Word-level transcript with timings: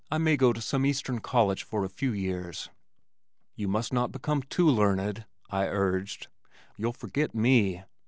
"I 0.09 0.17
may 0.17 0.35
go 0.35 0.51
to 0.51 0.61
some 0.61 0.83
eastern 0.83 1.19
college 1.19 1.61
for 1.61 1.85
a 1.85 1.87
few 1.87 2.11
years." 2.11 2.71
"You 3.53 3.67
must 3.67 3.93
not 3.93 4.11
become 4.11 4.41
too 4.41 4.67
learned," 4.67 5.25
I 5.51 5.67
urged. 5.67 6.27
"You'll 6.75 6.91
forget 6.91 7.35
me." 7.35 7.83